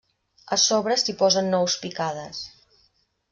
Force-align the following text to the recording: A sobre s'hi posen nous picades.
A 0.55 0.57
sobre 0.61 0.97
s'hi 1.01 1.15
posen 1.19 1.51
nous 1.57 1.75
picades. 1.85 2.41